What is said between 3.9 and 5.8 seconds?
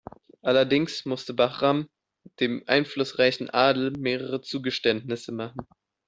mehrere Zugeständnisse machen.